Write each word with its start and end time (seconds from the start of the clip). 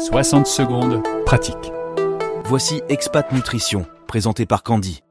60 0.00 0.46
secondes, 0.46 1.02
pratique. 1.26 1.72
Voici 2.44 2.80
Expat 2.88 3.30
Nutrition, 3.32 3.84
présenté 4.06 4.46
par 4.46 4.62
Candy. 4.62 5.02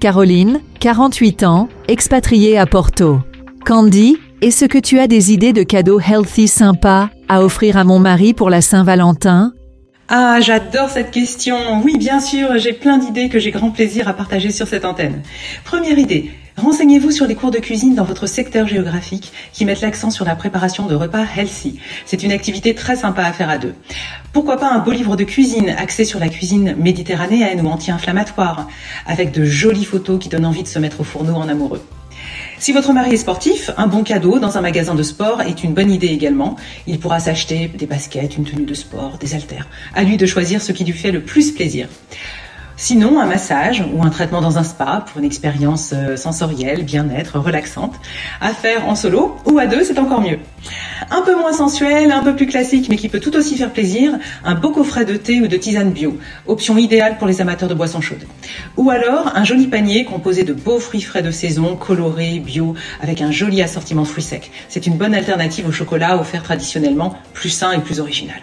Caroline, 0.00 0.60
48 0.80 1.44
ans, 1.44 1.70
expatriée 1.88 2.58
à 2.58 2.66
Porto. 2.66 3.20
Candy, 3.64 4.18
est-ce 4.42 4.66
que 4.66 4.76
tu 4.76 4.98
as 4.98 5.06
des 5.06 5.32
idées 5.32 5.54
de 5.54 5.62
cadeaux 5.62 5.98
healthy 5.98 6.46
sympas 6.46 7.08
à 7.30 7.42
offrir 7.42 7.78
à 7.78 7.84
mon 7.84 7.98
mari 7.98 8.34
pour 8.34 8.50
la 8.50 8.60
Saint-Valentin? 8.60 9.54
Ah, 10.14 10.40
j'adore 10.42 10.90
cette 10.90 11.10
question. 11.10 11.80
Oui, 11.82 11.96
bien 11.96 12.20
sûr, 12.20 12.58
j'ai 12.58 12.74
plein 12.74 12.98
d'idées 12.98 13.30
que 13.30 13.38
j'ai 13.38 13.50
grand 13.50 13.70
plaisir 13.70 14.08
à 14.08 14.12
partager 14.12 14.50
sur 14.50 14.68
cette 14.68 14.84
antenne. 14.84 15.22
Première 15.64 15.98
idée, 15.98 16.30
Renseignez-vous 16.58 17.12
sur 17.12 17.26
les 17.26 17.34
cours 17.34 17.50
de 17.50 17.56
cuisine 17.56 17.94
dans 17.94 18.04
votre 18.04 18.26
secteur 18.26 18.68
géographique 18.68 19.32
qui 19.54 19.64
mettent 19.64 19.80
l'accent 19.80 20.10
sur 20.10 20.26
la 20.26 20.36
préparation 20.36 20.86
de 20.86 20.94
repas 20.94 21.24
healthy. 21.34 21.80
C'est 22.04 22.22
une 22.22 22.30
activité 22.30 22.74
très 22.74 22.94
sympa 22.94 23.22
à 23.22 23.32
faire 23.32 23.48
à 23.48 23.56
deux. 23.56 23.72
Pourquoi 24.34 24.58
pas 24.58 24.70
un 24.70 24.80
beau 24.80 24.90
livre 24.90 25.16
de 25.16 25.24
cuisine 25.24 25.70
axé 25.70 26.04
sur 26.04 26.20
la 26.20 26.28
cuisine 26.28 26.76
méditerranéenne 26.76 27.66
ou 27.66 27.70
anti-inflammatoire, 27.70 28.68
avec 29.06 29.32
de 29.32 29.44
jolies 29.44 29.86
photos 29.86 30.18
qui 30.20 30.28
donnent 30.28 30.44
envie 30.44 30.62
de 30.62 30.68
se 30.68 30.78
mettre 30.78 31.00
au 31.00 31.04
fourneau 31.04 31.36
en 31.36 31.48
amoureux. 31.48 31.80
Si 32.58 32.72
votre 32.72 32.92
mari 32.92 33.14
est 33.14 33.16
sportif, 33.16 33.70
un 33.76 33.86
bon 33.86 34.04
cadeau 34.04 34.38
dans 34.38 34.56
un 34.56 34.60
magasin 34.60 34.94
de 34.94 35.02
sport 35.02 35.42
est 35.42 35.64
une 35.64 35.74
bonne 35.74 35.90
idée 35.90 36.08
également. 36.08 36.56
Il 36.86 36.98
pourra 36.98 37.18
s'acheter 37.18 37.68
des 37.68 37.86
baskets, 37.86 38.36
une 38.36 38.44
tenue 38.44 38.64
de 38.64 38.74
sport, 38.74 39.18
des 39.18 39.34
haltères. 39.34 39.68
À 39.94 40.04
lui 40.04 40.16
de 40.16 40.26
choisir 40.26 40.62
ce 40.62 40.72
qui 40.72 40.84
lui 40.84 40.92
fait 40.92 41.10
le 41.10 41.22
plus 41.22 41.52
plaisir. 41.52 41.88
Sinon, 42.84 43.20
un 43.20 43.26
massage 43.26 43.84
ou 43.94 44.02
un 44.02 44.10
traitement 44.10 44.40
dans 44.40 44.58
un 44.58 44.64
spa 44.64 45.04
pour 45.06 45.20
une 45.20 45.24
expérience 45.24 45.92
euh, 45.94 46.16
sensorielle, 46.16 46.82
bien-être, 46.82 47.38
relaxante, 47.38 47.94
à 48.40 48.48
faire 48.48 48.88
en 48.88 48.96
solo 48.96 49.36
ou 49.46 49.60
à 49.60 49.66
deux, 49.66 49.84
c'est 49.84 50.00
encore 50.00 50.20
mieux. 50.20 50.40
Un 51.12 51.22
peu 51.22 51.36
moins 51.36 51.52
sensuel, 51.52 52.10
un 52.10 52.24
peu 52.24 52.34
plus 52.34 52.46
classique, 52.46 52.88
mais 52.88 52.96
qui 52.96 53.08
peut 53.08 53.20
tout 53.20 53.36
aussi 53.36 53.56
faire 53.56 53.72
plaisir, 53.72 54.18
un 54.44 54.56
beau 54.56 54.70
coffret 54.70 55.04
de 55.04 55.14
thé 55.14 55.40
ou 55.40 55.46
de 55.46 55.56
tisane 55.56 55.92
bio, 55.92 56.18
option 56.48 56.76
idéale 56.76 57.18
pour 57.18 57.28
les 57.28 57.40
amateurs 57.40 57.68
de 57.68 57.74
boissons 57.74 58.00
chaudes. 58.00 58.26
Ou 58.76 58.90
alors 58.90 59.30
un 59.36 59.44
joli 59.44 59.68
panier 59.68 60.04
composé 60.04 60.42
de 60.42 60.52
beaux 60.52 60.80
fruits 60.80 61.02
frais 61.02 61.22
de 61.22 61.30
saison, 61.30 61.76
colorés, 61.76 62.40
bio, 62.40 62.74
avec 63.00 63.22
un 63.22 63.30
joli 63.30 63.62
assortiment 63.62 64.02
de 64.02 64.08
fruits 64.08 64.24
secs. 64.24 64.50
C'est 64.68 64.88
une 64.88 64.96
bonne 64.96 65.14
alternative 65.14 65.68
au 65.68 65.72
chocolat 65.72 66.18
offert 66.18 66.42
traditionnellement, 66.42 67.14
plus 67.32 67.50
sain 67.50 67.70
et 67.70 67.78
plus 67.78 68.00
original. 68.00 68.40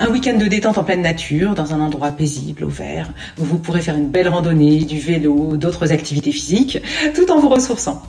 Un 0.00 0.10
week-end 0.10 0.38
de 0.38 0.46
détente 0.46 0.78
en 0.78 0.84
pleine 0.84 1.02
nature, 1.02 1.56
dans 1.56 1.74
un 1.74 1.80
endroit 1.80 2.12
paisible, 2.12 2.62
au 2.62 2.68
vert, 2.68 3.10
où 3.36 3.44
vous 3.44 3.58
pourrez 3.58 3.80
faire 3.80 3.96
une 3.96 4.08
belle 4.08 4.28
randonnée, 4.28 4.84
du 4.84 5.00
vélo, 5.00 5.56
d'autres 5.56 5.92
activités 5.92 6.30
physiques, 6.30 6.80
tout 7.16 7.32
en 7.32 7.40
vous 7.40 7.48
ressourçant. 7.48 8.00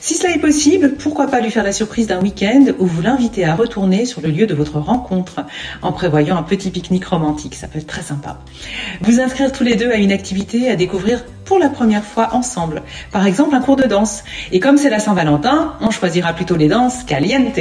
Si 0.00 0.14
cela 0.14 0.34
est 0.34 0.40
possible, 0.40 0.94
pourquoi 0.98 1.28
pas 1.28 1.40
lui 1.40 1.52
faire 1.52 1.62
la 1.62 1.70
surprise 1.70 2.08
d'un 2.08 2.20
week-end 2.20 2.64
où 2.80 2.86
vous 2.86 3.02
l'invitez 3.02 3.44
à 3.44 3.54
retourner 3.54 4.04
sur 4.04 4.20
le 4.20 4.30
lieu 4.30 4.48
de 4.48 4.54
votre 4.54 4.80
rencontre 4.80 5.46
en 5.80 5.92
prévoyant 5.92 6.36
un 6.36 6.42
petit 6.42 6.70
pique-nique 6.70 7.04
romantique. 7.04 7.54
Ça 7.54 7.68
peut 7.68 7.78
être 7.78 7.86
très 7.86 8.02
sympa. 8.02 8.40
Vous 9.02 9.20
inscrire 9.20 9.52
tous 9.52 9.62
les 9.62 9.76
deux 9.76 9.92
à 9.92 9.98
une 9.98 10.10
activité 10.10 10.68
à 10.68 10.74
découvrir 10.74 11.22
pour 11.44 11.58
la 11.58 11.68
première 11.68 12.04
fois 12.04 12.34
ensemble. 12.34 12.82
Par 13.10 13.26
exemple, 13.26 13.54
un 13.54 13.60
cours 13.60 13.76
de 13.76 13.84
danse. 13.84 14.24
Et 14.52 14.60
comme 14.60 14.76
c'est 14.76 14.90
la 14.90 14.98
Saint-Valentin, 14.98 15.74
on 15.80 15.90
choisira 15.90 16.32
plutôt 16.32 16.56
les 16.56 16.68
danses 16.68 17.04
caliente. 17.04 17.58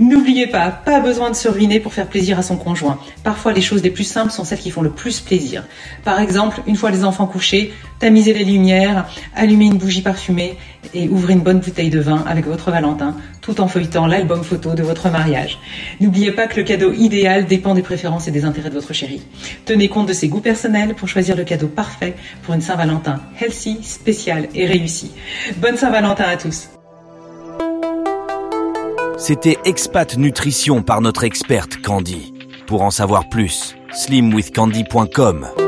N'oubliez 0.00 0.46
pas, 0.46 0.70
pas 0.70 1.00
besoin 1.00 1.30
de 1.30 1.36
se 1.36 1.48
ruiner 1.48 1.80
pour 1.80 1.92
faire 1.92 2.06
plaisir 2.06 2.38
à 2.38 2.42
son 2.42 2.56
conjoint. 2.56 2.98
Parfois, 3.24 3.52
les 3.52 3.60
choses 3.60 3.82
les 3.82 3.90
plus 3.90 4.04
simples 4.04 4.30
sont 4.30 4.44
celles 4.44 4.58
qui 4.58 4.70
font 4.70 4.82
le 4.82 4.90
plus 4.90 5.20
plaisir. 5.20 5.64
Par 6.04 6.20
exemple, 6.20 6.62
une 6.66 6.76
fois 6.76 6.90
les 6.90 7.04
enfants 7.04 7.26
couchés, 7.26 7.72
tamiser 7.98 8.32
les 8.32 8.44
lumières, 8.44 9.08
allumer 9.34 9.66
une 9.66 9.78
bougie 9.78 10.02
parfumée 10.02 10.56
et 10.94 11.08
ouvrir 11.08 11.36
une 11.36 11.42
bonne 11.42 11.60
bouteille 11.60 11.90
de 11.90 12.00
vin 12.00 12.24
avec 12.26 12.46
votre 12.46 12.70
Valentin, 12.70 13.14
tout 13.40 13.60
en 13.60 13.68
feuilletant 13.68 14.06
l'album 14.06 14.42
photo 14.42 14.74
de 14.74 14.82
votre 14.82 15.10
mariage. 15.10 15.58
N'oubliez 16.00 16.32
pas 16.32 16.46
que 16.46 16.56
le 16.56 16.62
cadeau 16.62 16.92
idéal 16.92 17.46
dépend 17.46 17.74
des 17.74 17.82
préférences 17.82 18.28
et 18.28 18.30
des 18.30 18.44
intérêts 18.44 18.70
de 18.70 18.74
votre 18.74 18.92
chéri. 18.92 19.22
Tenez 19.64 19.88
compte 19.88 20.08
de 20.08 20.12
ses 20.12 20.28
goûts 20.28 20.40
personnels 20.40 20.94
pour 20.94 21.08
choisir 21.08 21.36
le 21.36 21.44
cadeau 21.44 21.68
parfait 21.68 22.14
pour 22.42 22.54
une 22.54 22.60
Saint-Valentin 22.60 23.20
healthy, 23.40 23.78
spécial 23.82 24.48
et 24.54 24.66
réussi. 24.66 25.12
Bonne 25.56 25.76
Saint-Valentin 25.76 26.24
à 26.24 26.36
tous. 26.36 26.68
C'était 29.18 29.58
Expat 29.64 30.16
Nutrition 30.16 30.82
par 30.82 31.00
notre 31.00 31.24
experte 31.24 31.82
Candy. 31.82 32.32
Pour 32.66 32.82
en 32.82 32.90
savoir 32.90 33.28
plus, 33.28 33.74
slimwithcandy.com. 33.92 35.67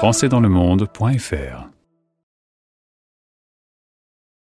Françaisdanslemonde.fr 0.00 1.79